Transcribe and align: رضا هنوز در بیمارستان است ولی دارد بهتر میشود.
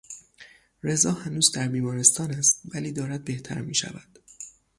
رضا 0.83 1.11
هنوز 1.11 1.51
در 1.51 1.67
بیمارستان 1.67 2.31
است 2.31 2.61
ولی 2.75 2.91
دارد 2.91 3.23
بهتر 3.25 3.61
میشود. 3.61 4.19